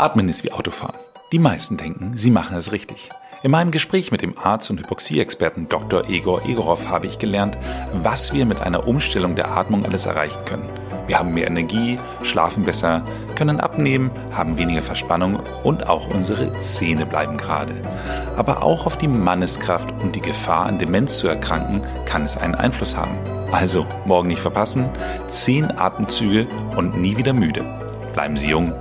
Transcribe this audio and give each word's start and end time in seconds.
Atmen 0.00 0.30
ist 0.30 0.44
wie 0.44 0.52
Autofahren. 0.52 0.96
Die 1.30 1.38
meisten 1.38 1.76
denken, 1.76 2.16
sie 2.16 2.30
machen 2.30 2.56
es 2.56 2.72
richtig. 2.72 3.10
In 3.42 3.50
meinem 3.50 3.70
Gespräch 3.70 4.10
mit 4.10 4.22
dem 4.22 4.38
Arzt 4.38 4.70
und 4.70 4.80
Hypoxie-Experten 4.80 5.68
Dr. 5.68 6.08
Egor 6.08 6.46
Egorov 6.46 6.88
habe 6.88 7.06
ich 7.06 7.18
gelernt, 7.18 7.58
was 7.92 8.32
wir 8.32 8.46
mit 8.46 8.60
einer 8.60 8.86
Umstellung 8.88 9.36
der 9.36 9.50
Atmung 9.50 9.84
alles 9.84 10.06
erreichen 10.06 10.42
können. 10.46 10.70
Wir 11.06 11.18
haben 11.18 11.34
mehr 11.34 11.48
Energie, 11.48 11.98
schlafen 12.22 12.62
besser, 12.62 13.04
können 13.34 13.60
abnehmen, 13.60 14.10
haben 14.32 14.56
weniger 14.56 14.80
Verspannung 14.80 15.38
und 15.64 15.86
auch 15.86 16.08
unsere 16.08 16.56
Zähne 16.56 17.04
bleiben 17.04 17.36
gerade. 17.36 17.74
Aber 18.36 18.62
auch 18.62 18.86
auf 18.86 18.96
die 18.96 19.08
Manneskraft 19.08 19.92
und 20.00 20.16
die 20.16 20.22
Gefahr, 20.22 20.64
an 20.64 20.78
Demenz 20.78 21.18
zu 21.18 21.28
erkranken, 21.28 21.82
kann 22.06 22.22
es 22.22 22.38
einen 22.38 22.54
Einfluss 22.54 22.96
haben. 22.96 23.18
Also, 23.52 23.86
morgen 24.06 24.28
nicht 24.28 24.40
verpassen, 24.40 24.88
10 25.28 25.78
Atemzüge 25.78 26.46
und 26.74 26.98
nie 26.98 27.18
wieder 27.18 27.34
müde. 27.34 27.66
Bleiben 28.14 28.38
Sie 28.38 28.48
jung 28.48 28.72